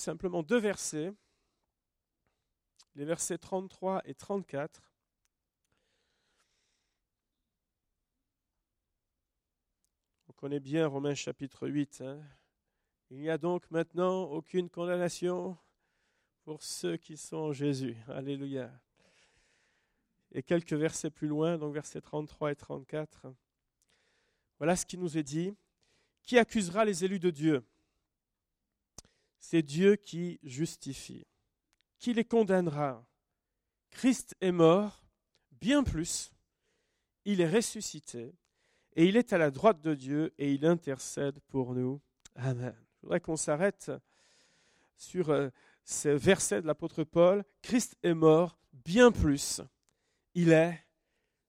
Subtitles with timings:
[0.00, 1.12] simplement deux versets,
[2.94, 4.90] les versets 33 et 34.
[10.28, 12.00] On connaît bien Romains chapitre 8.
[12.00, 12.20] Hein.
[13.10, 15.56] Il n'y a donc maintenant aucune condamnation
[16.44, 17.96] pour ceux qui sont en Jésus.
[18.08, 18.72] Alléluia.
[20.32, 23.26] Et quelques versets plus loin, donc versets 33 et 34.
[24.58, 25.54] Voilà ce qui nous est dit.
[26.22, 27.64] Qui accusera les élus de Dieu?
[29.40, 31.26] C'est Dieu qui justifie.
[31.98, 33.04] Qui les condamnera?
[33.90, 35.02] Christ est mort,
[35.50, 36.30] bien plus.
[37.24, 38.34] Il est ressuscité
[38.94, 42.00] et il est à la droite de Dieu et il intercède pour nous.
[42.36, 42.74] Amen.
[42.96, 43.90] Je voudrais qu'on s'arrête
[44.96, 45.48] sur euh,
[45.84, 47.44] ce verset de l'apôtre Paul.
[47.62, 49.62] Christ est mort, bien plus.
[50.34, 50.78] Il est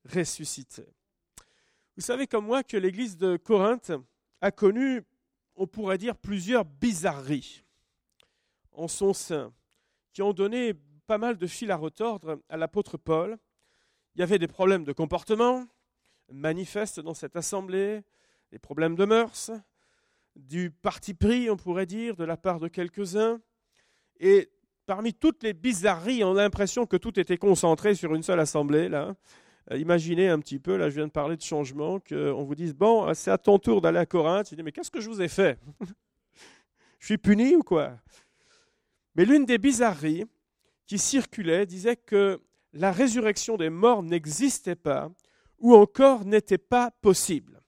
[0.06, 0.88] ressuscité.
[1.98, 3.92] Vous savez comme moi que l'église de Corinthe
[4.40, 5.04] a connu,
[5.56, 7.64] on pourrait dire, plusieurs bizarreries
[8.82, 9.54] en son sein,
[10.14, 10.74] qui ont donné
[11.08, 13.38] pas mal de fil à retordre à l'apôtre Paul.
[14.16, 15.66] Il y avait des problèmes de comportement
[16.32, 18.02] manifestes dans cette assemblée,
[18.52, 19.52] des problèmes de mœurs,
[20.36, 23.40] du parti pris, on pourrait dire, de la part de quelques-uns.
[24.20, 24.50] Et
[24.86, 28.90] parmi toutes les bizarreries, on a l'impression que tout était concentré sur une seule assemblée.
[28.90, 29.16] Là.
[29.72, 32.74] Euh, imaginez un petit peu, là je viens de parler de changement, qu'on vous dise,
[32.74, 34.54] bon, c'est à ton tour d'aller à Corinthe.
[34.54, 35.60] Dis, mais qu'est-ce que je vous ai fait?
[37.00, 37.98] Je suis puni ou quoi?
[39.16, 40.26] Mais l'une des bizarreries
[40.86, 42.42] qui circulait disait que
[42.74, 45.12] la résurrection des morts n'existait pas
[45.60, 47.62] ou encore n'était pas possible.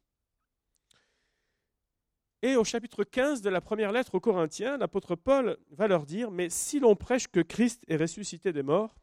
[2.41, 6.30] Et au chapitre 15 de la première lettre aux Corinthiens, l'apôtre Paul va leur dire,
[6.30, 8.97] mais si l'on prêche que Christ est ressuscité des morts,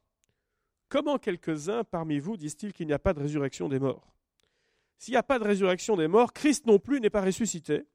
[0.91, 4.15] comment quelques-uns parmi vous disent-ils qu'il n'y a pas de résurrection des morts?
[4.99, 7.87] S'il n'y a pas de résurrection des morts, Christ non plus n'est pas ressuscité.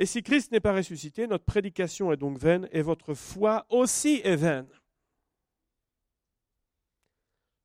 [0.00, 4.22] Et si Christ n'est pas ressuscité, notre prédication est donc vaine et votre foi aussi
[4.24, 4.66] est vaine.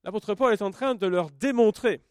[0.03, 2.03] L'apôtre Paul est en train de leur démontrer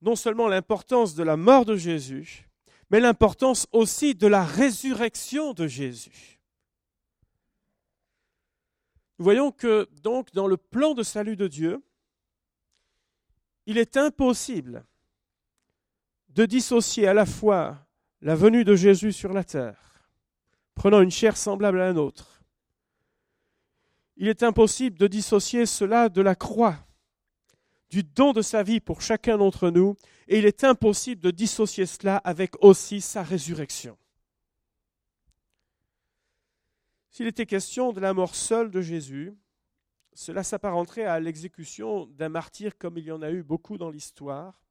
[0.00, 2.48] non seulement l'importance de la mort de Jésus,
[2.90, 6.40] mais l'importance aussi de la résurrection de Jésus.
[9.18, 11.82] Nous voyons que donc dans le plan de salut de Dieu,
[13.66, 14.86] il est impossible
[16.34, 17.86] de dissocier à la fois
[18.20, 20.08] la venue de Jésus sur la terre,
[20.74, 22.42] prenant une chair semblable à la nôtre.
[24.16, 26.76] Il est impossible de dissocier cela de la croix,
[27.90, 29.96] du don de sa vie pour chacun d'entre nous,
[30.28, 33.98] et il est impossible de dissocier cela avec aussi sa résurrection.
[37.10, 39.34] S'il était question de la mort seule de Jésus,
[40.14, 44.62] cela s'apparenterait à l'exécution d'un martyr comme il y en a eu beaucoup dans l'histoire,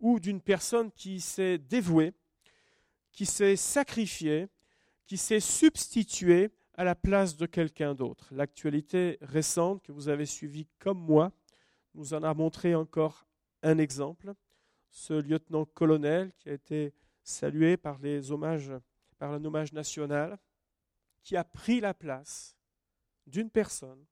[0.00, 2.12] ou d'une personne qui s'est dévouée,
[3.12, 4.48] qui s'est sacrifiée,
[5.06, 8.28] qui s'est substituée à la place de quelqu'un d'autre.
[8.32, 11.32] L'actualité récente que vous avez suivie comme moi
[11.94, 13.26] nous en a montré encore
[13.62, 14.34] un exemple,
[14.90, 18.72] ce lieutenant-colonel qui a été salué par les hommages,
[19.18, 20.38] par un hommage national,
[21.22, 22.56] qui a pris la place
[23.26, 24.04] d'une personne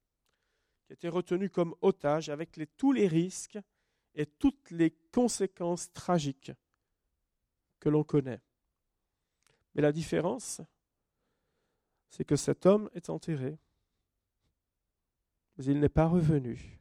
[0.88, 3.58] qui été retenue comme otage avec tous les risques
[4.18, 6.52] et toutes les conséquences tragiques
[7.80, 8.42] que l'on connaît.
[9.74, 10.60] Mais la différence,
[12.10, 13.58] c'est que cet homme est enterré,
[15.56, 16.78] mais il n'est pas revenu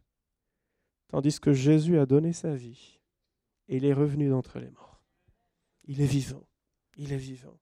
[1.08, 3.00] Tandis que Jésus a donné sa vie
[3.70, 5.02] et il est revenu d'entre les morts.
[5.86, 6.46] Il est vivant.
[6.98, 7.58] Il est vivant.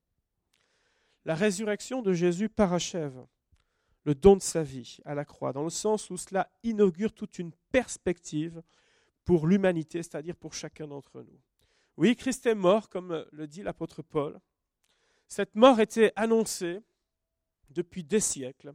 [1.26, 3.26] La résurrection de Jésus parachève
[4.04, 7.40] le don de sa vie à la croix, dans le sens où cela inaugure toute
[7.40, 8.62] une perspective
[9.26, 11.40] pour l'humanité, c'est-à-dire pour chacun d'entre nous.
[11.98, 14.40] Oui, Christ est mort, comme le dit l'apôtre Paul.
[15.28, 16.82] Cette mort était annoncée
[17.70, 18.74] depuis des siècles.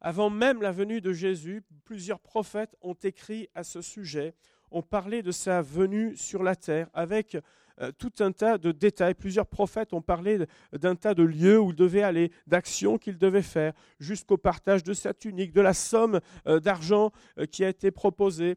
[0.00, 4.34] Avant même la venue de Jésus, plusieurs prophètes ont écrit à ce sujet,
[4.70, 7.36] ont parlé de sa venue sur la terre avec
[7.80, 9.14] euh, tout un tas de détails.
[9.14, 10.38] Plusieurs prophètes ont parlé
[10.72, 14.92] d'un tas de lieux où il devait aller, d'actions qu'il devait faire, jusqu'au partage de
[14.92, 18.56] sa tunique, de la somme euh, d'argent euh, qui a été proposée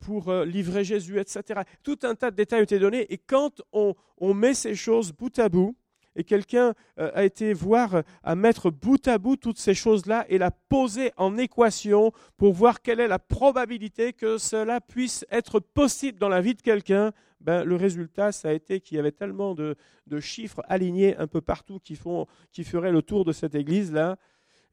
[0.00, 1.60] pour livrer Jésus, etc.
[1.84, 5.12] Tout un tas de détails ont été donnés et quand on, on met ces choses
[5.12, 5.76] bout à bout,
[6.16, 10.38] et quelqu'un euh, a été voir, à mettre bout à bout toutes ces choses-là et
[10.38, 16.18] la poser en équation pour voir quelle est la probabilité que cela puisse être possible
[16.18, 17.12] dans la vie de quelqu'un.
[17.40, 19.76] Ben, le résultat, ça a été qu'il y avait tellement de,
[20.20, 24.16] chiffres alignés un peu partout qui, font, qui feraient le tour de cette église-là,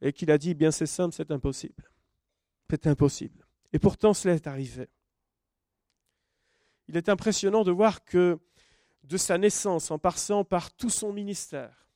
[0.02, 1.90] et qu'il a dit, bien c'est simple, c'est impossible.
[2.68, 3.46] C'est impossible.
[3.72, 4.88] Et pourtant, cela est arrivé.
[6.88, 8.38] Il est impressionnant de voir que
[9.06, 11.86] de sa naissance, en passant par tout son ministère,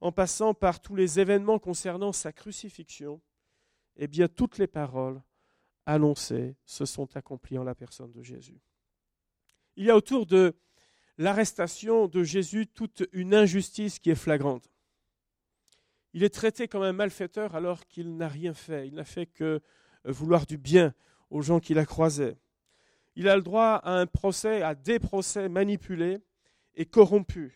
[0.00, 3.20] en passant par tous les événements concernant sa crucifixion,
[3.96, 5.20] eh bien toutes les paroles
[5.86, 8.60] annoncées se sont accomplies en la personne de Jésus.
[9.76, 10.56] Il y a autour de
[11.18, 14.70] l'arrestation de Jésus toute une injustice qui est flagrante.
[16.12, 18.86] Il est traité comme un malfaiteur alors qu'il n'a rien fait.
[18.86, 19.60] Il n'a fait que
[20.04, 20.94] vouloir du bien
[21.30, 22.36] aux gens qu'il a croisés.
[23.16, 26.20] Il a le droit à un procès, à des procès manipulés
[26.78, 27.52] et corrompus.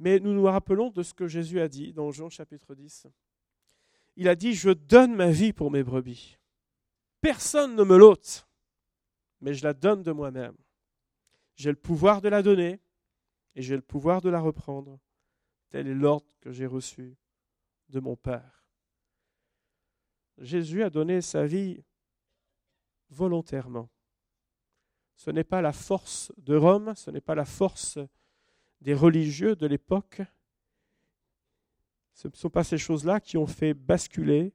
[0.00, 3.06] Mais nous nous rappelons de ce que Jésus a dit dans Jean chapitre 10.
[4.16, 6.36] Il a dit, je donne ma vie pour mes brebis.
[7.20, 8.46] Personne ne me l'ôte,
[9.40, 10.56] mais je la donne de moi-même.
[11.54, 12.80] J'ai le pouvoir de la donner
[13.54, 14.98] et j'ai le pouvoir de la reprendre.
[15.70, 17.16] Tel est l'ordre que j'ai reçu
[17.88, 18.64] de mon Père.
[20.38, 21.82] Jésus a donné sa vie
[23.10, 23.88] volontairement.
[25.18, 27.98] Ce n'est pas la force de Rome, ce n'est pas la force
[28.80, 30.22] des religieux de l'époque.
[32.14, 34.54] Ce ne sont pas ces choses-là qui ont fait basculer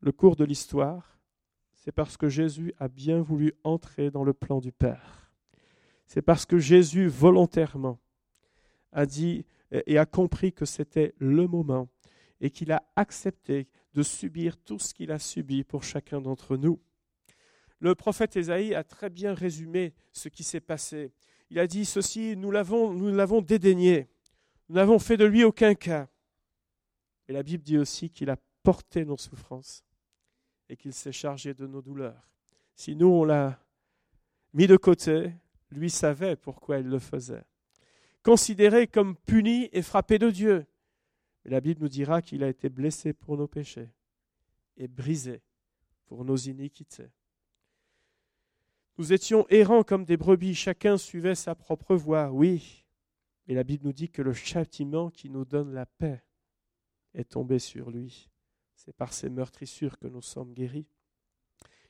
[0.00, 1.20] le cours de l'histoire.
[1.72, 5.30] C'est parce que Jésus a bien voulu entrer dans le plan du Père.
[6.06, 8.00] C'est parce que Jésus volontairement
[8.90, 11.88] a dit et a compris que c'était le moment
[12.40, 16.80] et qu'il a accepté de subir tout ce qu'il a subi pour chacun d'entre nous.
[17.82, 21.12] Le prophète Ésaïe a très bien résumé ce qui s'est passé
[21.52, 24.08] il a dit ceci, nous l'avons, nous l'avons dédaigné,
[24.70, 26.08] nous n'avons fait de lui aucun cas.
[27.28, 29.84] Et la Bible dit aussi qu'il a porté nos souffrances
[30.70, 32.26] et qu'il s'est chargé de nos douleurs.
[32.74, 33.62] Si nous, on l'a
[34.54, 35.34] mis de côté,
[35.70, 37.44] lui savait pourquoi il le faisait.
[38.22, 40.64] Considéré comme puni et frappé de Dieu.
[41.44, 43.90] La Bible nous dira qu'il a été blessé pour nos péchés
[44.78, 45.42] et brisé
[46.06, 47.10] pour nos iniquités.
[48.98, 52.84] Nous étions errants comme des brebis, chacun suivait sa propre voie, oui.
[53.46, 56.22] Mais la Bible nous dit que le châtiment qui nous donne la paix
[57.14, 58.30] est tombé sur lui.
[58.74, 60.86] C'est par ses meurtrissures que nous sommes guéris.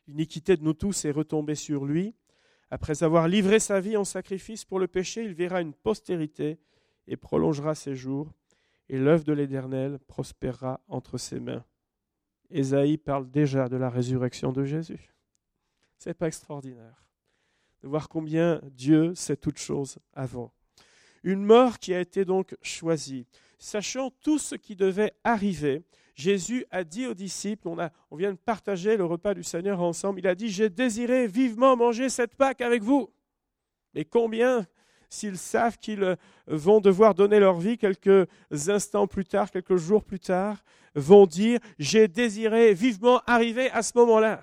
[0.06, 2.14] L'iniquité de nous tous est retombée sur lui.
[2.70, 6.58] Après avoir livré sa vie en sacrifice pour le péché, il verra une postérité
[7.06, 8.32] et prolongera ses jours,
[8.88, 11.64] et l'œuvre de l'Éternel prospérera entre ses mains.
[12.50, 15.12] Ésaïe parle déjà de la résurrection de Jésus.
[16.04, 17.06] C'est pas extraordinaire
[17.80, 20.52] de voir combien Dieu sait toutes choses avant.
[21.22, 23.24] Une mort qui a été donc choisie.
[23.56, 25.84] Sachant tout ce qui devait arriver,
[26.16, 27.76] Jésus a dit aux disciples, on,
[28.10, 31.76] on vient de partager le repas du Seigneur ensemble, il a dit, j'ai désiré vivement
[31.76, 33.08] manger cette Pâque avec vous.
[33.94, 34.66] Mais combien,
[35.08, 36.16] s'ils savent qu'ils
[36.48, 40.64] vont devoir donner leur vie quelques instants plus tard, quelques jours plus tard,
[40.96, 44.42] vont dire, j'ai désiré vivement arriver à ce moment-là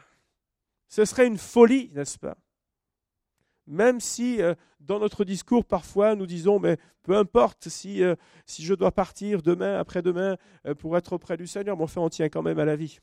[0.89, 2.38] ce serait une folie, n'est-ce pas?
[3.68, 8.15] Même si euh, dans notre discours, parfois, nous disons, mais peu importe si, euh,
[8.47, 12.09] si je dois partir demain, après-demain, euh, pour être auprès du Seigneur, mais enfin, on
[12.09, 13.00] tient quand même à la vie.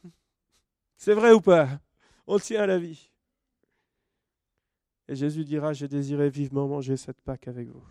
[0.97, 1.81] C'est vrai ou pas?
[2.27, 3.13] On tient à la vie.
[5.07, 7.87] Et Jésus dira, j'ai désiré vivement manger cette Pâque avec vous.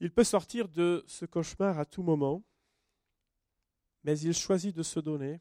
[0.00, 2.42] Il peut sortir de ce cauchemar à tout moment,
[4.04, 5.40] mais il choisit de se donner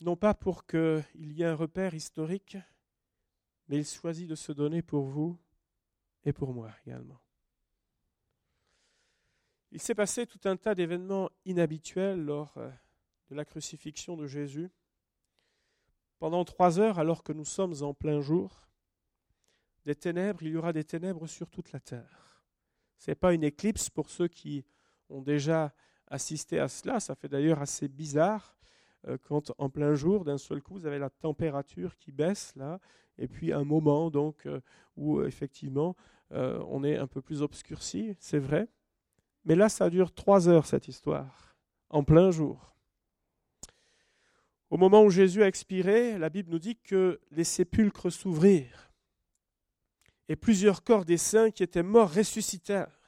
[0.00, 2.56] non pas pour qu'il y ait un repère historique,
[3.68, 5.38] mais il choisit de se donner pour vous
[6.24, 7.20] et pour moi également.
[9.72, 12.70] Il s'est passé tout un tas d'événements inhabituels lors euh,
[13.28, 14.68] de la crucifixion de Jésus.
[16.18, 18.68] Pendant trois heures, alors que nous sommes en plein jour,
[19.84, 22.42] des ténèbres, il y aura des ténèbres sur toute la terre.
[22.98, 24.64] Ce n'est pas une éclipse pour ceux qui
[25.08, 25.72] ont déjà
[26.08, 28.56] assisté à cela, ça fait d'ailleurs assez bizarre
[29.22, 32.78] quand en plein jour, d'un seul coup, vous avez la température qui baisse là,
[33.18, 34.60] et puis un moment donc euh,
[34.96, 35.96] où euh, effectivement
[36.32, 38.68] on est un peu plus obscurci, c'est vrai.
[39.44, 41.56] Mais là, ça dure trois heures cette histoire,
[41.88, 42.76] en plein jour.
[44.70, 48.92] Au moment où Jésus a expiré, la Bible nous dit que les sépulcres s'ouvrirent
[50.28, 52.99] et plusieurs corps des saints qui étaient morts ressuscitèrent.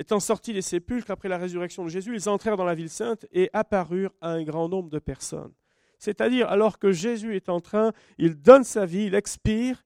[0.00, 3.26] Étant sortis des sépulcres après la résurrection de Jésus, ils entrèrent dans la ville sainte
[3.32, 5.52] et apparurent à un grand nombre de personnes.
[5.98, 9.84] C'est-à-dire, alors que Jésus est en train, il donne sa vie, il expire,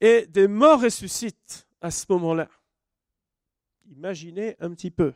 [0.00, 2.48] et des morts ressuscitent à ce moment-là.
[3.90, 5.12] Imaginez un petit peu.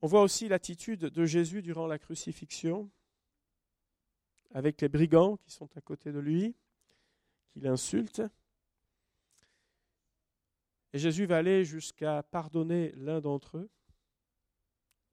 [0.00, 2.90] On voit aussi l'attitude de Jésus durant la crucifixion,
[4.52, 6.56] avec les brigands qui sont à côté de lui,
[7.52, 8.22] qui l'insultent.
[10.92, 13.70] Et Jésus va aller jusqu'à pardonner l'un d'entre eux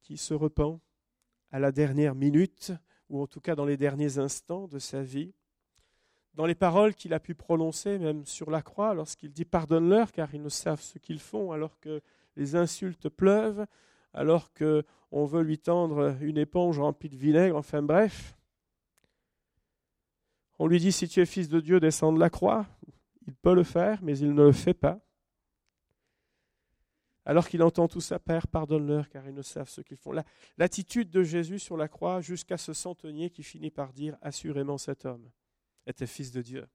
[0.01, 0.79] qui se repent
[1.51, 2.73] à la dernière minute,
[3.09, 5.33] ou en tout cas dans les derniers instants de sa vie.
[6.35, 10.33] dans les paroles qu'il a pu prononcer, même sur la croix, lorsqu'il dit Pardonne-leur, car
[10.33, 12.01] ils ne savent ce qu'ils font, alors que
[12.37, 13.65] les insultes pleuvent,
[14.13, 18.37] alors qu'on veut lui tendre une éponge remplie de vinaigre, enfin bref.
[20.59, 22.65] On lui dit Si tu es fils de Dieu, descends de la croix.
[23.27, 24.99] Il peut le faire, mais il ne le fait pas.
[27.29, 30.13] Alors qu'il entend tout ça, Père, pardonne-leur, car ils ne savent ce qu'ils font.
[30.57, 35.05] L'attitude de Jésus sur la croix, jusqu'à ce centenier qui finit par dire Assurément cet
[35.05, 35.29] homme
[35.85, 36.67] était fils de Dieu.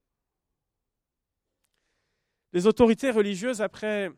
[2.53, 4.13] Les autorités religieuses, après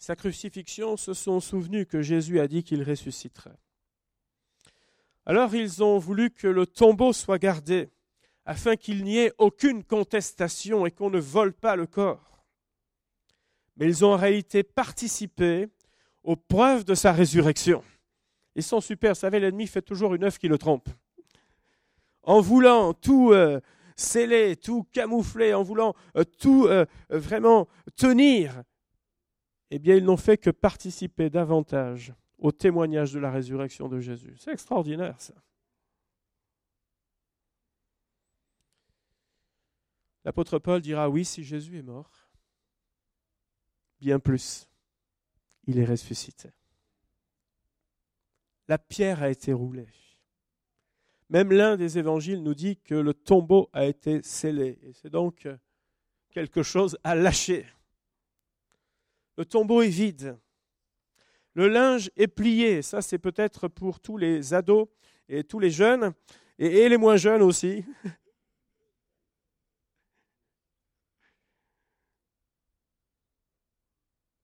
[0.00, 3.60] sa crucifixion, se sont souvenues que Jésus a dit qu'il ressusciterait.
[5.26, 7.88] Alors ils ont voulu que le tombeau soit gardé,
[8.46, 12.31] afin qu'il n'y ait aucune contestation et qu'on ne vole pas le corps.
[13.84, 15.68] Ils ont en réalité participé
[16.22, 17.82] aux preuves de sa résurrection.
[18.54, 20.88] Ils sont super, vous savez, l'ennemi fait toujours une œuvre qui le trompe.
[22.22, 23.60] En voulant tout euh,
[23.96, 28.62] sceller, tout camoufler, en voulant euh, tout euh, vraiment tenir,
[29.70, 34.34] eh bien, ils n'ont fait que participer davantage au témoignage de la résurrection de Jésus.
[34.38, 35.34] C'est extraordinaire, ça.
[40.24, 42.21] L'apôtre Paul dira oui, si Jésus est mort,
[44.02, 44.68] bien plus,
[45.68, 46.50] il est ressuscité.
[48.66, 49.86] La pierre a été roulée.
[51.30, 54.80] Même l'un des évangiles nous dit que le tombeau a été scellé.
[54.82, 55.48] Et c'est donc
[56.30, 57.64] quelque chose à lâcher.
[59.36, 60.36] Le tombeau est vide.
[61.54, 62.82] Le linge est plié.
[62.82, 64.88] Ça, c'est peut-être pour tous les ados
[65.28, 66.12] et tous les jeunes,
[66.58, 67.84] et, les moins jeunes aussi.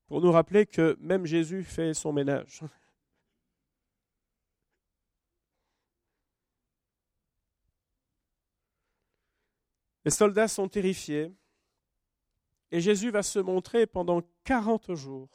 [0.09, 2.62] Pour nous rappeler que même Jésus fait son ménage.
[10.05, 11.31] Les soldats sont terrifiés
[12.71, 15.29] et Jésus va se montrer pendant 40 jours,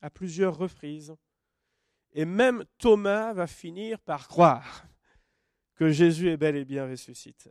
[0.00, 1.14] à plusieurs reprises.
[2.12, 4.84] Et même Thomas va finir par croire
[5.74, 7.50] que Jésus est bel et bien ressuscité.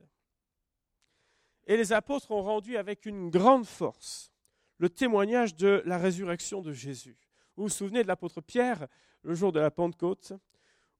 [1.65, 4.32] Et les apôtres ont rendu avec une grande force
[4.77, 7.17] le témoignage de la résurrection de Jésus.
[7.55, 8.87] Vous vous souvenez de l'apôtre Pierre,
[9.23, 10.33] le jour de la Pentecôte,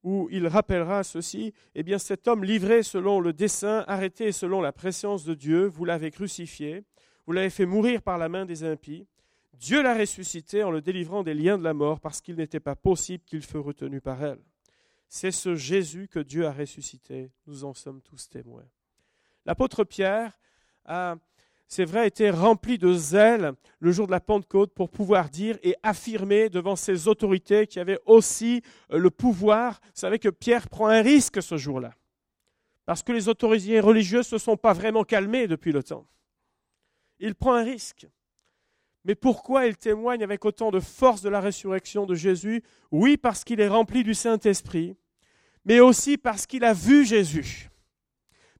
[0.03, 4.73] où il rappellera ceci, eh bien cet homme livré selon le dessein, arrêté selon la
[4.73, 6.83] préscience de Dieu, vous l'avez crucifié,
[7.25, 9.07] vous l'avez fait mourir par la main des impies,
[9.53, 12.75] Dieu l'a ressuscité en le délivrant des liens de la mort parce qu'il n'était pas
[12.75, 14.41] possible qu'il fût retenu par elle.
[15.07, 18.67] C'est ce Jésus que Dieu a ressuscité, nous en sommes tous témoins.
[19.45, 20.37] L'apôtre Pierre
[20.85, 21.15] a
[21.67, 25.75] c'est vrai, été rempli de zèle le jour de la Pentecôte pour pouvoir dire et
[25.81, 29.79] affirmer devant ces autorités qui avaient aussi euh, le pouvoir.
[29.85, 31.93] Vous savez que Pierre prend un risque ce jour-là,
[32.85, 36.07] parce que les autorités religieuses ne se sont pas vraiment calmées depuis le temps.
[37.19, 38.07] Il prend un risque.
[39.05, 42.63] Mais pourquoi il témoigne avec autant de force de la résurrection de Jésus?
[42.91, 44.95] Oui, parce qu'il est rempli du Saint-Esprit,
[45.65, 47.69] mais aussi parce qu'il a vu Jésus,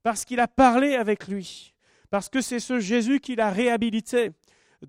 [0.02, 1.73] parce qu'il a parlé avec lui
[2.14, 4.30] parce que c'est ce Jésus qui l'a réhabilité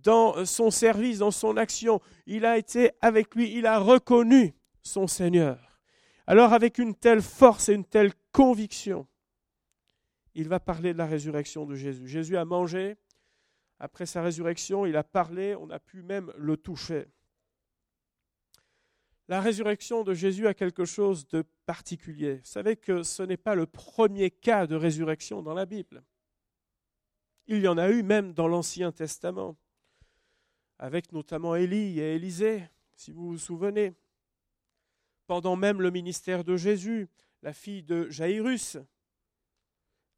[0.03, 1.99] dans son service, dans son action.
[2.27, 4.53] Il a été avec lui, il a reconnu
[4.83, 5.79] son Seigneur.
[6.27, 9.07] Alors avec une telle force et une telle conviction,
[10.35, 12.07] il va parler de la résurrection de Jésus.
[12.07, 12.95] Jésus a mangé,
[13.79, 17.07] après sa résurrection, il a parlé, on a pu même le toucher.
[19.29, 22.35] La résurrection de Jésus a quelque chose de particulier.
[22.35, 26.03] Vous savez que ce n'est pas le premier cas de résurrection dans la Bible.
[27.47, 29.55] Il y en a eu même dans l'Ancien Testament,
[30.79, 32.63] avec notamment Élie et Élisée,
[32.95, 33.93] si vous vous souvenez.
[35.27, 37.07] Pendant même le ministère de Jésus,
[37.43, 38.77] la fille de Jairus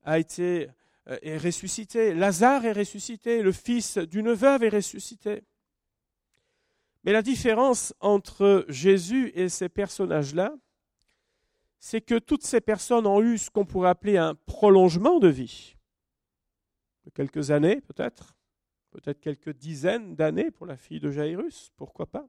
[0.04, 0.70] a été
[1.10, 5.44] euh, est ressuscitée, Lazare est ressuscité, le fils d'une veuve est ressuscité.
[7.04, 10.54] Mais la différence entre Jésus et ces personnages-là,
[11.80, 15.77] c'est que toutes ces personnes ont eu ce qu'on pourrait appeler un prolongement de vie
[17.14, 18.36] quelques années peut-être,
[18.92, 22.28] peut-être quelques dizaines d'années pour la fille de Jairus, pourquoi pas.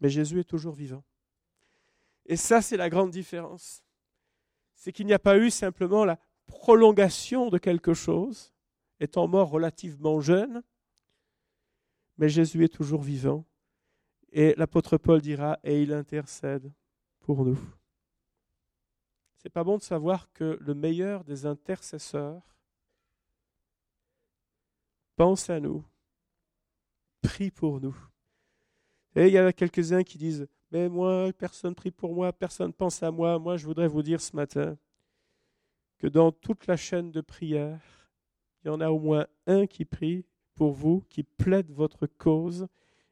[0.00, 1.04] Mais Jésus est toujours vivant.
[2.26, 3.82] Et ça, c'est la grande différence.
[4.74, 8.52] C'est qu'il n'y a pas eu simplement la prolongation de quelque chose,
[9.00, 10.62] étant mort relativement jeune,
[12.18, 13.44] mais Jésus est toujours vivant.
[14.32, 16.72] Et l'apôtre Paul dira, et il intercède
[17.20, 17.58] pour nous.
[19.36, 22.55] C'est pas bon de savoir que le meilleur des intercesseurs,
[25.16, 25.84] pense à nous,
[27.22, 27.96] prie pour nous.
[29.14, 32.72] Et il y en a quelques-uns qui disent, mais moi, personne prie pour moi, personne
[32.72, 33.38] pense à moi.
[33.38, 34.76] Moi, je voudrais vous dire ce matin
[35.98, 37.80] que dans toute la chaîne de prière,
[38.62, 42.66] il y en a au moins un qui prie pour vous, qui plaide votre cause,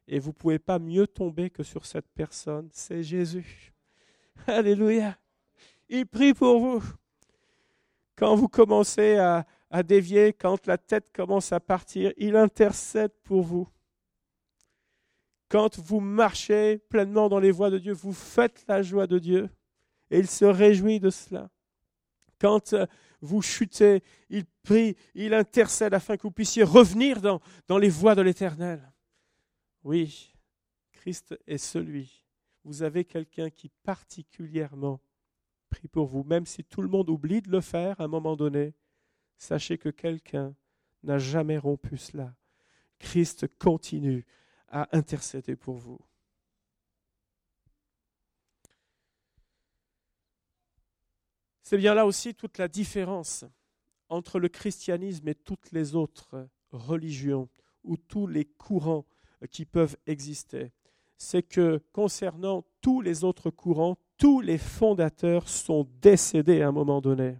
[0.07, 3.73] et vous ne pouvez pas mieux tomber que sur cette personne, c'est Jésus.
[4.47, 5.17] Alléluia.
[5.89, 6.83] Il prie pour vous.
[8.15, 13.41] Quand vous commencez à, à dévier, quand la tête commence à partir, il intercède pour
[13.41, 13.67] vous.
[15.49, 19.49] Quand vous marchez pleinement dans les voies de Dieu, vous faites la joie de Dieu
[20.09, 21.49] et il se réjouit de cela.
[22.39, 22.85] Quand euh,
[23.21, 28.15] vous chutez, il prie, il intercède afin que vous puissiez revenir dans, dans les voies
[28.15, 28.91] de l'Éternel.
[29.83, 30.33] Oui,
[30.91, 32.25] Christ est celui.
[32.63, 34.99] Vous avez quelqu'un qui particulièrement
[35.69, 38.35] prie pour vous, même si tout le monde oublie de le faire à un moment
[38.35, 38.73] donné.
[39.37, 40.55] Sachez que quelqu'un
[41.03, 42.33] n'a jamais rompu cela.
[42.99, 44.25] Christ continue
[44.69, 45.99] à intercéder pour vous.
[51.61, 53.43] C'est bien là aussi toute la différence
[54.09, 57.49] entre le christianisme et toutes les autres religions
[57.83, 59.05] ou tous les courants
[59.49, 60.71] qui peuvent exister.
[61.17, 67.01] C'est que concernant tous les autres courants, tous les fondateurs sont décédés à un moment
[67.01, 67.37] donné.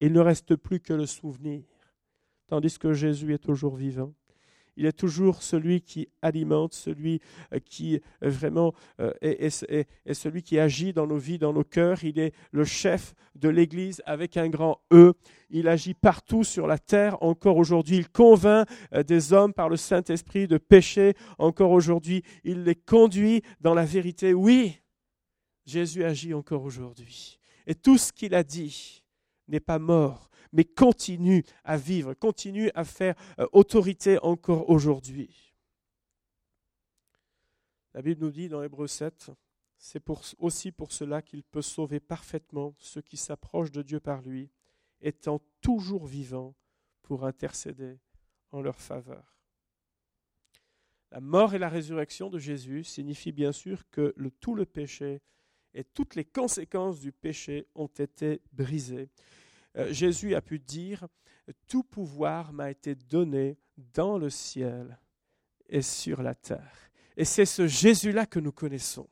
[0.00, 1.62] Il ne reste plus que le souvenir,
[2.46, 4.12] tandis que Jésus est toujours vivant
[4.76, 7.20] il est toujours celui qui alimente, celui
[7.52, 12.04] euh, qui euh, vraiment euh, est, celui qui agit dans nos vies, dans nos cœurs.
[12.04, 15.14] Il est le chef de l'Église avec un grand E.
[15.50, 17.22] Il agit partout sur la terre.
[17.22, 18.68] Encore aujourd'hui, il convainc
[19.06, 21.14] des hommes par le Saint-Esprit de pécher.
[21.38, 24.34] Encore aujourd'hui, il les conduit dans la vérité.
[24.34, 24.80] Oui,
[25.64, 27.38] Jésus agit encore aujourd'hui.
[27.66, 29.04] Et tout ce qu'il a dit
[29.48, 35.54] n'est pas mort, mais continue à vivre, continue à faire euh, autorité encore aujourd'hui.
[37.94, 39.30] La Bible nous dit dans Hébreu 7,
[39.78, 40.04] c'est
[40.38, 44.50] aussi pour cela qu'il peut sauver parfaitement ceux qui s'approchent de Dieu par lui,
[45.00, 46.54] étant toujours vivants
[47.02, 47.98] pour intercéder
[48.50, 49.36] en leur faveur.
[51.10, 55.22] La mort et la résurrection de Jésus signifient bien sûr que tout le péché
[55.76, 59.10] et toutes les conséquences du péché ont été brisées.
[59.76, 61.06] Euh, Jésus a pu dire,
[61.68, 64.98] tout pouvoir m'a été donné dans le ciel
[65.68, 66.90] et sur la terre.
[67.18, 69.06] Et c'est ce Jésus-là que nous connaissons.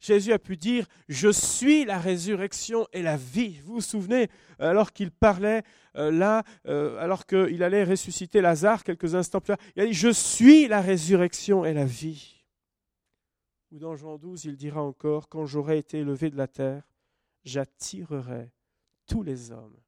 [0.00, 3.60] Jésus a pu dire, je suis la résurrection et la vie.
[3.64, 5.62] Vous vous souvenez, alors qu'il parlait
[5.96, 9.92] euh, là, euh, alors qu'il allait ressusciter Lazare quelques instants plus tard, il a dit,
[9.92, 12.41] je suis la résurrection et la vie.
[13.72, 16.86] Ou dans Jean 12, il dira encore, quand j'aurai été élevé de la terre,
[17.42, 18.52] j'attirerai
[19.06, 19.80] tous les hommes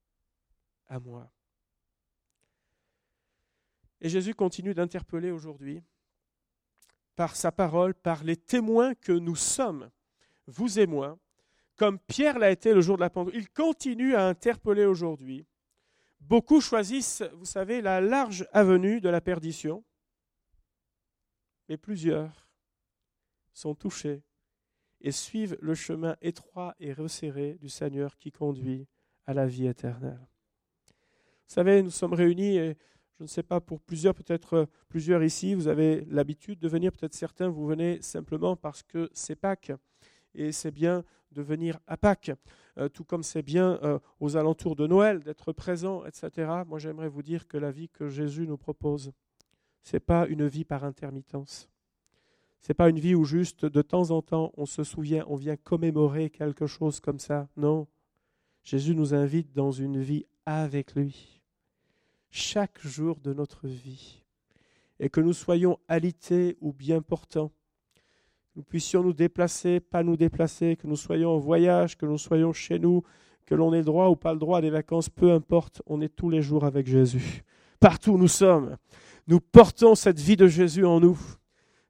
[0.86, 1.30] à moi.
[4.00, 5.82] Et Jésus continue d'interpeller aujourd'hui
[7.14, 9.90] par sa parole, par les témoins que nous sommes,
[10.46, 11.18] vous et moi,
[11.76, 13.34] comme Pierre l'a été le jour de la Pentecôte.
[13.36, 15.46] Il continue à interpeller aujourd'hui.
[16.20, 19.84] Beaucoup choisissent, vous savez, la large avenue de la perdition,
[21.68, 22.43] mais plusieurs
[23.54, 24.22] sont touchés
[25.00, 28.86] et suivent le chemin étroit et resserré du Seigneur qui conduit
[29.26, 30.20] à la vie éternelle.
[30.88, 32.76] Vous savez, nous sommes réunis et
[33.18, 36.90] je ne sais pas, pour plusieurs, peut-être euh, plusieurs ici, vous avez l'habitude de venir,
[36.90, 39.72] peut-être certains, vous venez simplement parce que c'est Pâques.
[40.34, 42.32] Et c'est bien de venir à Pâques,
[42.78, 46.50] euh, tout comme c'est bien euh, aux alentours de Noël d'être présent, etc.
[46.66, 49.12] Moi, j'aimerais vous dire que la vie que Jésus nous propose,
[49.82, 51.68] ce n'est pas une vie par intermittence.
[52.64, 55.36] Ce n'est pas une vie où juste de temps en temps on se souvient, on
[55.36, 57.46] vient commémorer quelque chose comme ça.
[57.58, 57.86] Non,
[58.62, 61.42] Jésus nous invite dans une vie avec lui,
[62.30, 64.22] chaque jour de notre vie,
[64.98, 67.52] et que nous soyons alités ou bien portants,
[68.56, 72.54] nous puissions nous déplacer, pas nous déplacer, que nous soyons en voyage, que nous soyons
[72.54, 73.02] chez nous,
[73.44, 76.00] que l'on ait le droit ou pas le droit à des vacances, peu importe, on
[76.00, 77.44] est tous les jours avec Jésus.
[77.78, 78.78] Partout où nous sommes,
[79.26, 81.18] nous portons cette vie de Jésus en nous,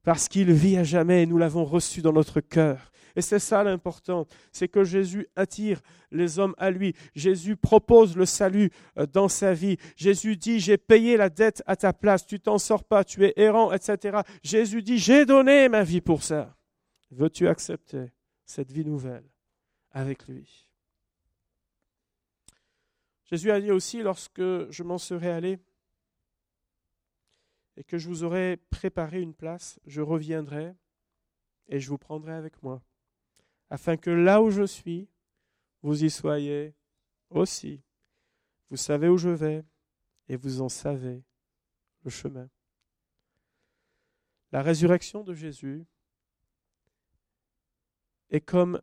[0.04, 2.92] parce qu'il vit à jamais et nous l'avons reçu dans notre cœur.
[3.16, 6.94] Et c'est ça l'important, c'est que Jésus attire les hommes à lui.
[7.14, 9.76] Jésus propose le salut euh, dans sa vie.
[9.96, 13.32] Jésus dit, j'ai payé la dette à ta place, tu t'en sors pas, tu es
[13.36, 14.20] errant, etc.
[14.42, 16.56] Jésus dit, j'ai donné ma vie pour ça.
[17.10, 18.12] Veux-tu accepter
[18.44, 19.24] cette vie nouvelle
[19.92, 20.66] avec lui?
[23.30, 25.58] Jésus a dit aussi, lorsque je m'en serai allé
[27.76, 30.74] et que je vous aurai préparé une place, je reviendrai
[31.68, 32.82] et je vous prendrai avec moi
[33.70, 35.08] afin que là où je suis,
[35.82, 36.74] vous y soyez
[37.30, 37.82] aussi.
[38.70, 39.64] Vous savez où je vais
[40.28, 41.24] et vous en savez
[42.04, 42.48] le chemin.
[44.52, 45.84] La résurrection de Jésus
[48.30, 48.80] est comme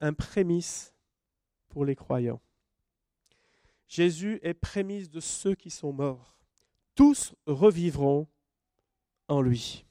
[0.00, 0.94] un prémisse
[1.68, 2.40] pour les croyants.
[3.88, 6.39] Jésus est prémisse de ceux qui sont morts.
[7.00, 8.26] Tous revivront
[9.26, 9.86] en lui.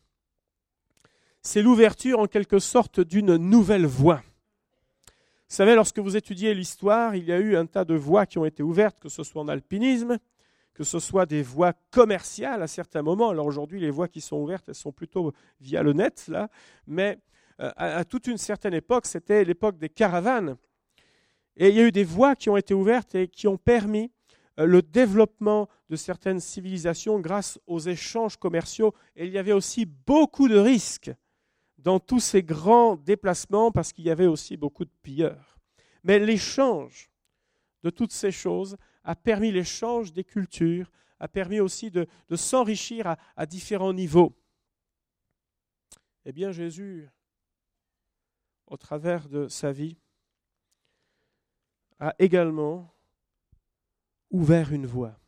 [1.42, 4.22] C'est l'ouverture en quelque sorte d'une nouvelle voie.
[5.08, 8.38] Vous savez, lorsque vous étudiez l'histoire, il y a eu un tas de voies qui
[8.38, 10.20] ont été ouvertes, que ce soit en alpinisme,
[10.76, 13.30] que ce soit des voies commerciales à certains moments.
[13.30, 16.48] Alors aujourd'hui, les voies qui sont ouvertes, elles sont plutôt via le net, là.
[16.86, 17.18] Mais
[17.60, 20.58] euh, à, toute une certaine époque, c'était l'époque des caravanes.
[21.58, 24.12] Et il y a eu des voies qui ont été ouvertes et qui ont permis
[24.66, 28.94] le développement de certaines civilisations grâce aux échanges commerciaux.
[29.16, 31.12] Et il y avait aussi beaucoup de risques
[31.78, 35.58] dans tous ces grands déplacements parce qu'il y avait aussi beaucoup de pilleurs.
[36.04, 37.10] Mais l'échange
[37.84, 43.18] de toutes ces choses a permis l'échange des cultures, a permis aussi de, s'enrichir à,
[43.36, 44.36] à différents niveaux.
[46.26, 47.10] Eh bien, Jésus,
[48.68, 49.98] au travers de sa vie,
[52.00, 52.94] a également
[54.30, 55.20] ouvert une voie.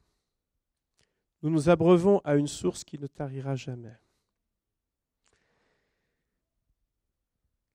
[1.41, 3.97] Nous nous abreuvons à une source qui ne tarira jamais.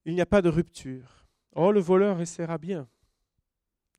[0.04, 1.26] Il n'y a pas de rupture.
[1.54, 2.88] Oh, le voleur essaiera bien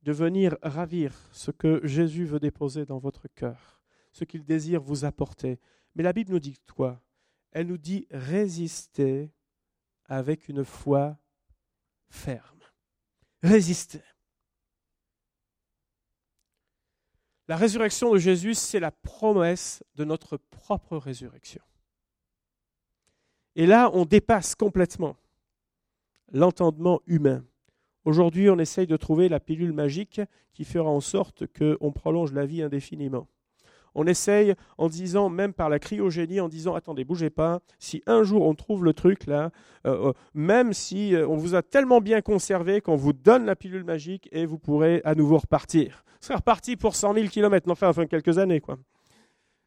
[0.02, 5.04] de venir ravir ce que Jésus veut déposer dans votre cœur, ce qu'il désire vous
[5.04, 5.58] apporter.
[5.94, 7.02] Mais la Bible nous dit quoi?
[7.50, 9.32] Elle nous dit résister
[10.04, 11.18] avec une foi
[12.08, 12.60] ferme.
[13.42, 14.02] Résister.
[17.48, 21.62] La résurrection de Jésus, c'est la promesse de notre propre résurrection.
[23.56, 25.16] Et là, on dépasse complètement
[26.30, 27.42] l'entendement humain.
[28.04, 30.20] Aujourd'hui, on essaye de trouver la pilule magique
[30.52, 33.26] qui fera en sorte qu'on prolonge la vie indéfiniment.
[34.00, 38.22] On essaye en disant, même par la cryogénie, en disant attendez, bougez pas, si un
[38.22, 39.50] jour on trouve le truc là,
[39.86, 43.56] euh, euh, même si euh, on vous a tellement bien conservé qu'on vous donne la
[43.56, 46.04] pilule magique et vous pourrez à nouveau repartir.
[46.06, 48.78] Vous serez reparti pour 100 000 km, enfin, enfin quelques années quoi.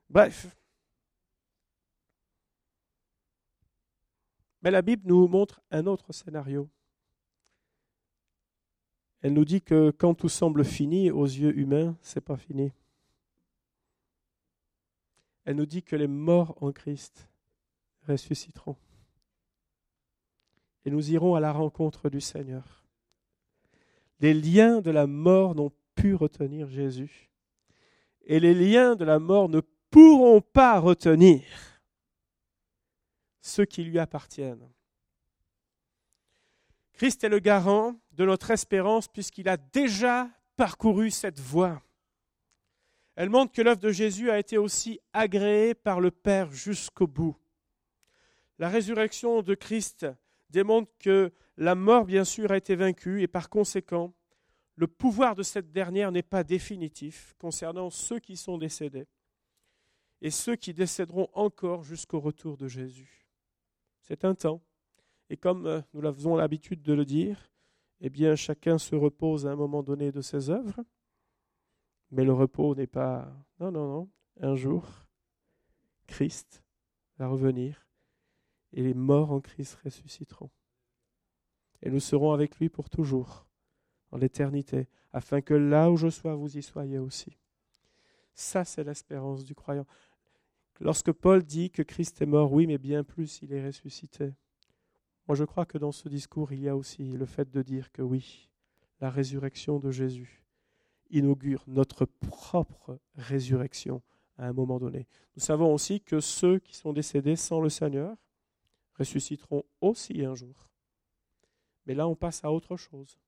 [0.09, 0.47] Bref.
[4.61, 6.69] Mais la Bible nous montre un autre scénario.
[9.23, 12.71] Elle nous dit que quand tout semble fini aux yeux humains, c'est pas fini
[15.45, 17.29] elle nous dit que les morts en Christ
[18.07, 18.77] ressusciteront.
[20.85, 22.83] Et nous irons à la rencontre du Seigneur.
[24.19, 27.29] Les liens de la mort n'ont pu retenir Jésus.
[28.25, 31.43] Et les liens de la mort ne pourront pas retenir
[33.41, 34.69] ceux qui lui appartiennent.
[36.93, 41.81] Christ est le garant de notre espérance puisqu'il a déjà parcouru cette voie.
[43.15, 47.35] Elle montre que l'œuvre de Jésus a été aussi agréée par le Père jusqu'au bout.
[48.57, 50.07] La résurrection de Christ
[50.49, 54.13] démontre que la mort, bien sûr, a été vaincue et par conséquent,
[54.75, 59.07] le pouvoir de cette dernière n'est pas définitif concernant ceux qui sont décédés
[60.21, 63.27] et ceux qui décéderont encore jusqu'au retour de Jésus.
[64.01, 64.61] C'est un temps.
[65.29, 67.51] Et comme euh, nous avons l'habitude de le dire,
[68.01, 70.83] eh bien, chacun se repose à un moment donné de ses œuvres.
[72.11, 73.33] Mais le repos n'est pas...
[73.59, 74.09] Non, non, non.
[74.41, 74.85] Un jour,
[76.07, 76.63] Christ
[77.17, 77.87] va revenir
[78.73, 80.49] et les morts en Christ ressusciteront.
[81.81, 83.47] Et nous serons avec lui pour toujours,
[84.11, 87.37] en l'éternité, afin que là où je sois, vous y soyez aussi.
[88.33, 89.85] Ça, c'est l'espérance du croyant.
[90.79, 94.33] Lorsque Paul dit que Christ est mort, oui, mais bien plus, il est ressuscité.
[95.27, 97.91] Moi, je crois que dans ce discours, il y a aussi le fait de dire
[97.91, 98.49] que oui,
[98.99, 100.40] la résurrection de Jésus
[101.11, 104.01] inaugure notre propre résurrection
[104.37, 105.07] à un moment donné.
[105.35, 108.17] Nous savons aussi que ceux qui sont décédés sans le Seigneur
[108.97, 110.69] ressusciteront aussi un jour.
[111.85, 113.19] Mais là, on passe à autre chose.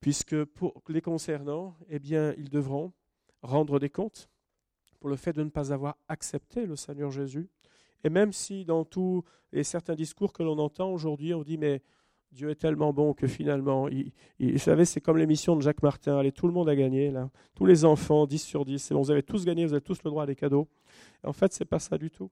[0.00, 2.92] Puisque pour les concernant, eh bien, ils devront
[3.42, 4.28] rendre des comptes
[4.98, 7.48] pour le fait de ne pas avoir accepté le Seigneur Jésus.
[8.04, 11.82] Et même si dans tous les certains discours que l'on entend aujourd'hui, on dit mais
[12.32, 13.88] Dieu est tellement bon que finalement,
[14.40, 16.16] vous savez, c'est comme l'émission de Jacques Martin.
[16.16, 17.30] Allez, tout le monde a gagné, là.
[17.54, 18.78] Tous les enfants, 10 sur 10.
[18.78, 20.66] C'est bon, vous avez tous gagné, vous avez tous le droit à des cadeaux.
[21.24, 22.30] en fait, ce n'est pas ça du tout.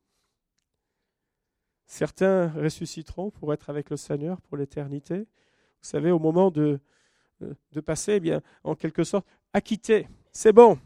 [1.84, 5.18] Certains ressusciteront pour être avec le Seigneur pour l'éternité.
[5.18, 6.80] Vous savez, au moment de,
[7.40, 10.08] de passer, eh bien, en quelque sorte, acquitté.
[10.32, 10.78] C'est bon,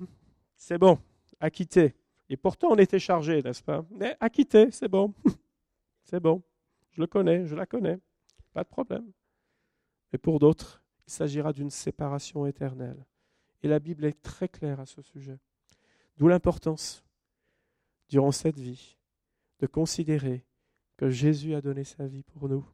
[0.57, 0.99] c'est bon,
[1.39, 1.95] acquitté.
[2.29, 3.85] Et pourtant, on était chargé, n'est-ce pas?
[3.91, 5.15] Mais acquitté, c'est bon.
[6.03, 6.43] c'est bon.
[6.91, 8.01] Je le connais, je la connais.
[8.55, 9.13] Pas de problème.
[10.13, 13.05] Mais pour d'autres, il s'agira d'une séparation éternelle.
[13.63, 15.39] Et la Bible est très claire à ce sujet.
[16.17, 17.05] D'où l'importance,
[18.09, 18.97] durant cette vie,
[19.59, 20.45] de considérer
[20.97, 22.65] que Jésus a donné sa vie pour nous.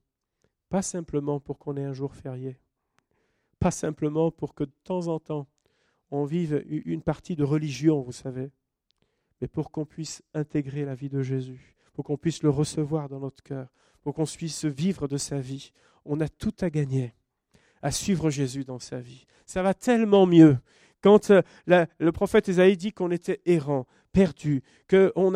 [0.68, 2.58] Pas simplement pour qu'on ait un jour férié.
[3.58, 5.46] Pas simplement pour que de temps en temps,
[6.10, 8.50] on vive une partie de religion, vous savez,
[9.40, 13.20] mais pour qu'on puisse intégrer la vie de Jésus, pour qu'on puisse le recevoir dans
[13.20, 13.68] notre cœur,
[14.02, 15.72] pour qu'on puisse vivre de sa vie.
[16.04, 17.14] On a tout à gagner
[17.82, 19.26] à suivre Jésus dans sa vie.
[19.46, 20.58] Ça va tellement mieux.
[21.02, 25.30] Quand euh, le prophète Isaïe dit qu'on était errant, perdu, qu'on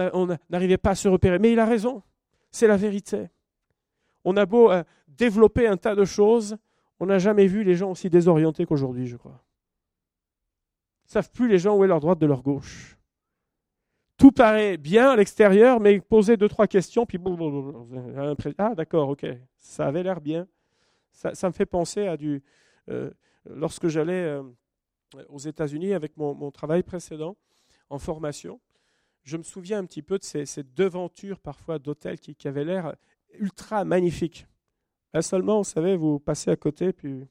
[0.51, 2.03] n'arrivait pas à se repérer, mais il a raison,
[2.51, 3.29] c'est la vérité.
[4.25, 6.57] On a beau euh, développer un tas de choses,
[7.01, 9.43] on n'a jamais vu les gens aussi désorientés qu'aujourd'hui, je crois.
[11.07, 12.97] Ils savent plus les gens où est leur droite de leur gauche.
[14.17, 17.19] Tout paraît bien à l'extérieur, mais poser deux, trois questions, puis
[18.59, 19.27] ah d'accord, ok,
[19.59, 20.47] ça avait l'air bien.
[21.11, 22.43] Ça, me fait penser à du...
[22.89, 23.11] Euh,
[23.47, 24.43] lorsque j'allais euh,
[25.29, 27.37] aux États-Unis avec mon, travail précédent
[27.89, 28.61] en formation,
[29.23, 32.95] je me souviens un petit peu de ces, devantures parfois d'hôtels qui, avaient l'air
[33.39, 34.47] ultra magnifiques.
[35.13, 37.27] Là seulement, vous savez, vous passez à côté, puis...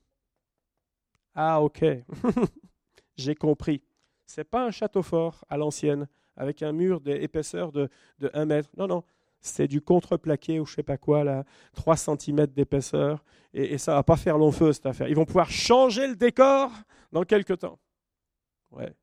[1.35, 1.83] Ah ok,
[3.15, 3.81] j'ai compris.
[4.25, 8.69] C'est pas un château fort à l'ancienne avec un mur d'épaisseur de, de 1 mètre.
[8.77, 9.03] Non, non,
[9.43, 11.43] c'est du contreplaqué ou je sais pas quoi, là,
[11.73, 15.07] 3 cm d'épaisseur, et, ça va pas faire long feu cette affaire.
[15.09, 16.71] Ils vont pouvoir changer le décor
[17.11, 17.77] dans quelques temps.
[18.71, 18.93] Ouais.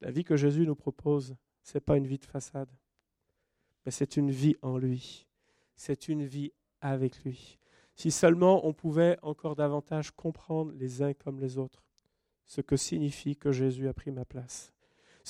[0.00, 2.70] La vie que Jésus nous propose, c'est pas une vie de façade,
[3.84, 5.26] mais c'est une vie en lui.
[5.76, 7.58] C'est une vie avec lui.
[7.94, 11.84] Si seulement on pouvait encore davantage comprendre les uns comme les autres
[12.46, 14.72] ce que signifie que Jésus a pris ma place,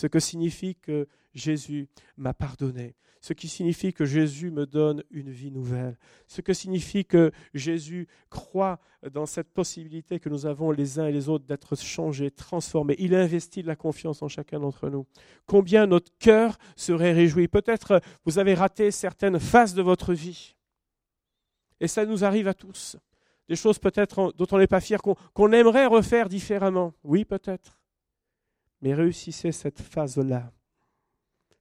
[0.01, 5.31] ce que signifie que Jésus m'a pardonné, ce qui signifie que Jésus me donne une
[5.31, 8.81] vie nouvelle, ce que signifie que Jésus croit
[9.13, 12.97] dans cette possibilité que nous avons les uns et les autres d'être changés, transformés.
[12.99, 15.05] Il investit de la confiance en chacun d'entre nous.
[15.45, 17.47] Combien notre cœur serait réjoui.
[17.47, 20.57] Peut-être vous avez raté certaines phases de votre vie.
[21.79, 22.97] Et ça nous arrive à tous.
[23.51, 26.95] Des choses peut-être dont on n'est pas fier, qu'on aimerait refaire différemment.
[27.05, 27.80] Oui, peut-être.
[28.83, 30.53] Mais réussissez cette phase-là,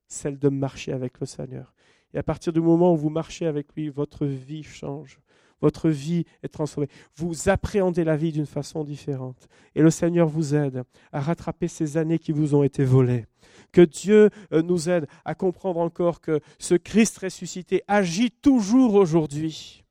[0.07, 1.73] celle de marcher avec le Seigneur.
[2.13, 5.19] Et à partir du moment où vous marchez avec lui, votre vie change.
[5.61, 6.87] Votre vie est transformée.
[7.15, 9.47] Vous appréhendez la vie d'une façon différente.
[9.75, 13.25] Et le Seigneur vous aide à rattraper ces années qui vous ont été volées.
[13.71, 19.83] Que Dieu euh, nous aide à comprendre encore que ce Christ ressuscité agit toujours aujourd'hui.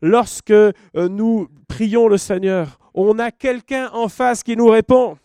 [0.00, 5.18] Lorsque euh, nous prions le Seigneur, on a quelqu'un en face qui nous répond.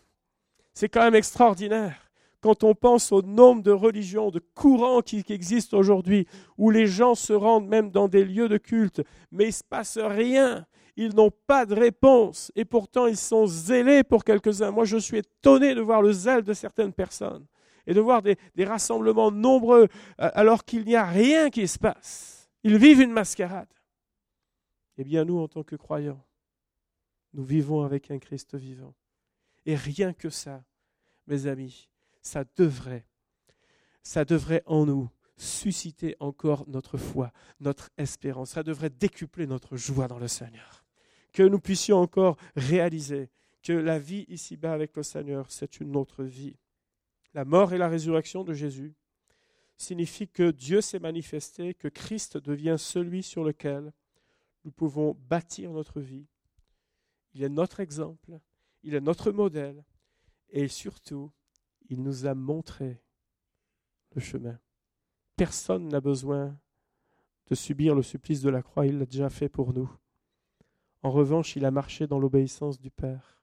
[0.76, 2.10] C'est quand même extraordinaire
[2.42, 7.14] quand on pense au nombre de religions, de courants qui, existent aujourd'hui, où les gens
[7.14, 10.66] se rendent même dans des lieux de culte, mais il ne se passe rien.
[10.96, 14.70] Ils n'ont pas de réponse et pourtant ils sont zélés pour quelques-uns.
[14.70, 17.46] Moi, je suis étonné de voir le zèle de certaines personnes
[17.86, 19.88] et de voir des, rassemblements nombreux
[20.20, 22.50] euh, alors qu'il n'y a rien qui se passe.
[22.64, 23.72] Ils vivent une mascarade.
[24.98, 26.22] Eh bien, nous, en tant que croyants,
[27.32, 28.94] nous vivons avec un Christ vivant.
[29.66, 30.64] Et rien que ça,
[31.26, 31.88] mes amis,
[32.22, 33.06] ça devrait,
[34.02, 38.50] ça devrait en nous susciter encore notre foi, notre espérance.
[38.50, 40.84] Ça devrait décupler notre joie dans le Seigneur.
[41.32, 43.28] Que nous puissions encore réaliser
[43.62, 46.56] que la vie ici-bas avec le Seigneur, c'est une autre vie.
[47.34, 48.94] La mort et la résurrection de Jésus
[49.76, 53.92] signifient que Dieu s'est manifesté, que Christ devient celui sur lequel
[54.64, 56.26] nous pouvons bâtir notre vie.
[57.34, 58.38] Il est notre exemple,
[58.86, 59.84] il est notre modèle
[60.48, 61.32] et surtout,
[61.88, 63.02] il nous a montré
[64.14, 64.58] le chemin.
[65.34, 66.56] Personne n'a besoin
[67.48, 69.90] de subir le supplice de la croix, il l'a déjà fait pour nous.
[71.02, 73.42] En revanche, il a marché dans l'obéissance du Père.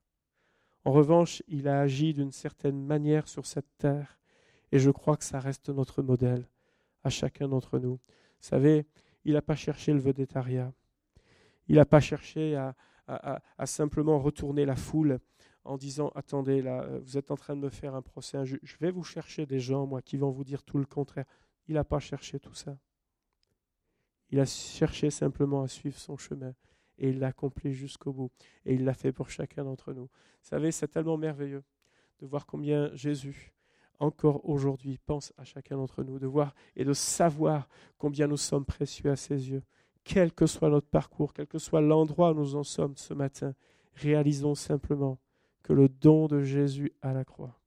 [0.86, 4.18] En revanche, il a agi d'une certaine manière sur cette terre,
[4.72, 6.48] et je crois que ça reste notre modèle
[7.04, 7.96] à chacun d'entre nous.
[7.96, 8.86] Vous savez,
[9.26, 10.72] il n'a pas cherché le vedettariat.
[11.68, 12.76] Il n'a pas cherché à,
[13.08, 15.20] à, simplement retourner la foule
[15.66, 18.78] en disant attendez là euh, vous êtes en train de me faire un procès je
[18.80, 21.26] vais vous chercher des gens moi qui vont vous dire tout le contraire.
[21.68, 22.78] Il n'a pas cherché tout ça.
[24.30, 26.54] Il a cherché simplement à suivre son chemin
[26.98, 28.32] et il l'a accompli jusqu'au bout
[28.66, 30.04] et il l'a fait pour chacun d'entre nous.
[30.04, 31.64] Vous savez c'est tellement merveilleux
[32.20, 33.54] de voir combien Jésus
[34.00, 38.66] encore aujourd'hui pense à chacun d'entre nous de voir et de savoir combien nous sommes
[38.66, 39.64] précieux à ses yeux
[40.04, 43.54] quel que soit notre parcours, quel que soit l'endroit où nous en sommes ce matin,
[43.96, 45.20] réalisons simplement
[45.62, 47.60] que le don de Jésus à la croix,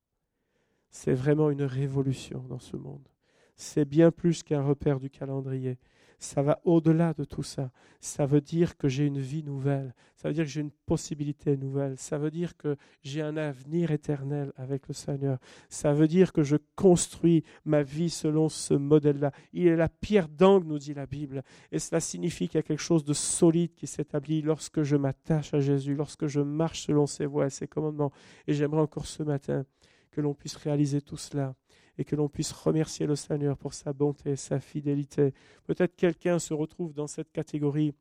[0.90, 3.08] c'est vraiment une révolution dans ce monde.
[3.56, 5.78] C'est bien plus qu'un repère du calendrier.
[6.18, 7.70] ça va au-delà de tout ça.
[8.00, 9.94] Ça veut dire que j'ai une vie nouvelle.
[10.14, 11.98] Ça veut dire que j'ai une possibilité nouvelle.
[11.98, 15.38] Ça veut dire que j'ai un avenir éternel avec le Seigneur.
[15.68, 19.32] Ça veut dire que je construis ma vie selon ce modèle-là.
[19.52, 21.42] Il est la pierre d'angle, nous dit la Bible.
[21.70, 25.52] Et cela signifie qu'il y a quelque chose de solide qui s'établit lorsque je m'attache
[25.54, 28.12] à Jésus, lorsque je marche selon ses voies et ses commandements.
[28.46, 29.64] Et j'aimerais encore ce matin
[30.10, 31.54] que l'on puisse réaliser tout cela
[31.98, 35.32] et que l'on puisse remercier le Seigneur pour sa bonté, sa fidélité.
[35.64, 37.94] Peut-être quelqu'un se retrouve dans cette catégorie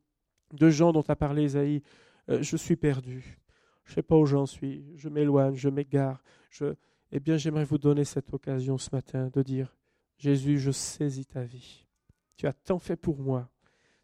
[0.52, 1.82] de gens dont a parlé Isaïe.
[2.28, 3.38] Euh, je suis perdu.
[3.84, 4.84] Je ne sais pas où j'en suis.
[4.96, 6.22] Je m'éloigne, je m'égare.
[7.12, 9.76] Eh bien, j'aimerais vous donner cette occasion ce matin de dire,
[10.18, 11.86] Jésus, je saisis ta vie.
[12.36, 13.48] Tu as tant fait pour moi.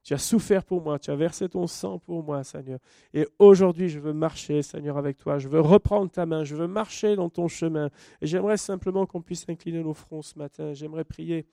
[0.03, 2.81] Tu as souffert pour moi, tu as versé ton sang pour moi, Seigneur.
[3.15, 5.39] Et aujourd'hui, je veux marcher, Seigneur, avec toi.
[5.39, 7.89] Je veux reprendre ta main, je veux marcher dans ton chemin.
[8.21, 10.73] Et j'aimerais simplement qu'on puisse incliner nos fronts ce matin.
[10.73, 11.47] J'aimerais prier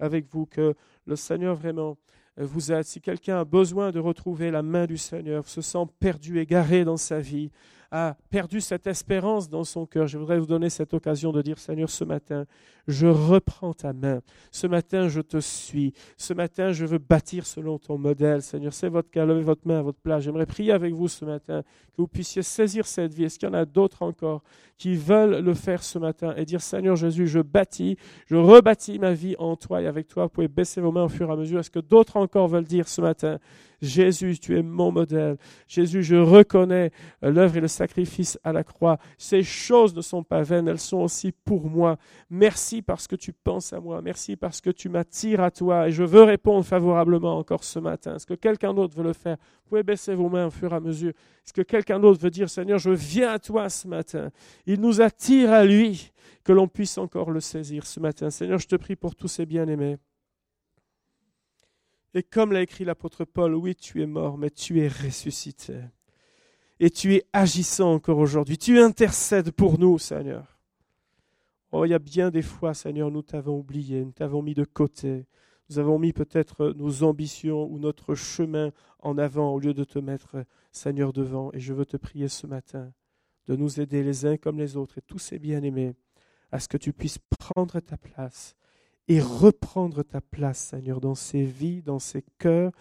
[0.00, 0.74] avec vous que
[1.06, 1.96] le Seigneur vraiment
[2.36, 2.84] vous aide.
[2.84, 6.96] Si quelqu'un a besoin de retrouver la main du Seigneur, se sent perdu, égaré dans
[6.96, 7.50] sa vie,
[7.92, 11.58] a perdu cette espérance dans son cœur, je voudrais vous donner cette occasion de dire,
[11.58, 12.46] Seigneur, ce matin,
[12.88, 14.22] je reprends ta main.
[14.50, 15.92] Ce matin, je te suis.
[16.16, 18.40] Ce matin, je veux bâtir selon ton modèle.
[18.40, 20.24] Seigneur, c'est votre cas, levez votre main à votre place.
[20.24, 23.24] J'aimerais prier avec vous ce matin, que vous puissiez saisir cette vie.
[23.24, 24.42] Est-ce qu'il y en a d'autres encore
[24.78, 29.12] qui veulent le faire ce matin et dire, Seigneur Jésus, je bâtis, je rebâtis ma
[29.12, 30.24] vie en toi et avec toi.
[30.24, 31.60] Vous pouvez baisser vos mains au fur et à mesure.
[31.60, 33.38] Est-ce que d'autres encore veulent dire ce matin,
[33.82, 35.36] Jésus, tu es mon modèle.
[35.66, 38.98] Jésus, je reconnais l'œuvre et le sacrifice à la croix.
[39.18, 41.98] Ces choses ne sont pas vaines, elles sont aussi pour moi.
[42.30, 44.00] Merci parce que tu penses à moi.
[44.00, 45.88] Merci parce que tu m'attires à toi.
[45.88, 48.14] Et je veux répondre favorablement encore ce matin.
[48.14, 49.36] Est-ce que quelqu'un d'autre veut le faire?
[49.64, 51.10] Vous pouvez baisser vos mains au fur et à mesure.
[51.10, 54.30] Est-ce que quelqu'un d'autre veut dire, Seigneur, je viens à toi ce matin?
[54.66, 56.12] Il nous attire à lui,
[56.44, 58.30] que l'on puisse encore le saisir ce matin.
[58.30, 59.96] Seigneur, je te prie pour tous ces bien-aimés.
[62.14, 65.80] Et comme l'a écrit l'apôtre Paul, oui, tu es mort, mais tu es ressuscité.
[66.78, 68.58] Et tu es agissant encore aujourd'hui.
[68.58, 70.58] Tu intercèdes pour nous, Seigneur.
[71.70, 74.64] Oh, il y a bien des fois, Seigneur, nous t'avons oublié, nous t'avons mis de
[74.64, 75.26] côté.
[75.70, 79.98] Nous avons mis peut-être nos ambitions ou notre chemin en avant au lieu de te
[79.98, 81.50] mettre, Seigneur, devant.
[81.54, 82.92] Et je veux te prier ce matin
[83.46, 85.94] de nous aider les uns comme les autres et tous ces bien-aimés
[86.50, 88.54] à ce que tu puisses prendre ta place
[89.12, 92.72] et reprendre ta place, Seigneur, dans ces vies, dans ces cœurs,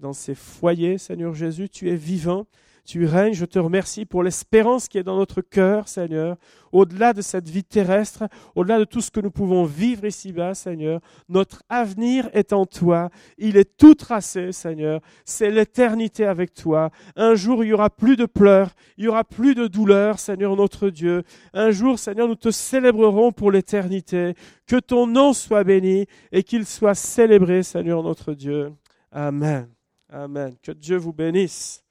[0.00, 1.70] dans ces foyers, Seigneur Jésus.
[1.70, 2.46] Tu es vivant
[2.88, 3.34] tu règnes.
[3.34, 6.36] Je te remercie pour l'espérance qui est dans notre cœur, Seigneur,
[6.72, 8.24] au-delà de cette vie terrestre,
[8.54, 11.00] au-delà de tout ce que nous pouvons vivre ici-bas, Seigneur.
[11.28, 13.10] Notre avenir est en toi.
[13.36, 15.02] Il est tout tracé, Seigneur.
[15.26, 16.90] C'est l'éternité avec toi.
[17.14, 20.56] Un jour, il y aura plus de pleurs, il y aura plus de douleurs, Seigneur
[20.56, 21.24] notre Dieu.
[21.52, 24.32] Un jour, Seigneur, nous te célébrerons pour l'éternité.
[24.66, 28.72] Que ton nom soit béni et qu'il soit célébré, Seigneur notre Dieu.
[29.12, 29.68] Amen.
[30.10, 30.54] Amen.
[30.62, 31.84] Que Dieu vous bénisse.